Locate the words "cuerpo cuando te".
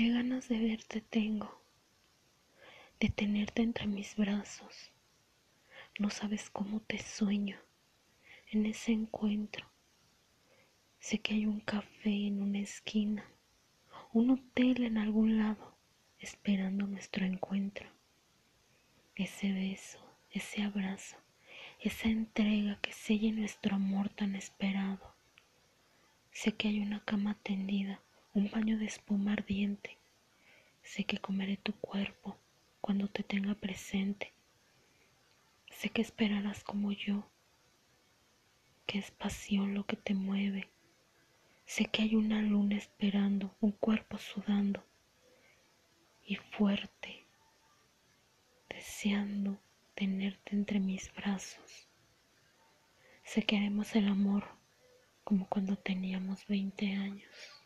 31.74-33.24